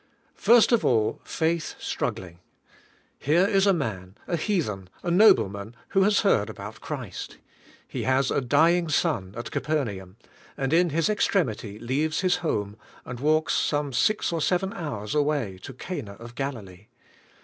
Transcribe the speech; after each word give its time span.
First 0.39 0.71
of 0.71 0.83
all, 0.83 1.21
faith 1.23 1.75
struggling. 1.77 2.39
Here 3.19 3.45
is 3.45 3.67
a 3.67 3.71
man, 3.71 4.15
a 4.25 4.35
heathen, 4.35 4.89
a 5.03 5.11
nobleman, 5.11 5.75
who 5.89 6.01
has 6.01 6.21
heard 6.21 6.49
about 6.49 6.81
Christ. 6.81 7.37
He 7.87 8.01
has 8.01 8.31
a 8.31 8.41
dying 8.41 8.89
son 8.89 9.35
at 9.37 9.51
Ca 9.51 9.59
pernaum, 9.59 10.15
and 10.57 10.73
in 10.73 10.89
his 10.89 11.07
extremity 11.07 11.77
leaves 11.77 12.21
his 12.21 12.37
home, 12.37 12.77
and 13.05 13.19
walks 13.19 13.53
some 13.53 13.93
six 13.93 14.31
or 14.31 14.41
seven 14.41 14.73
hours 14.73 15.13
away 15.13 15.59
to 15.61 15.71
Cana 15.71 16.13
of 16.13 16.33
Galilee. 16.33 16.87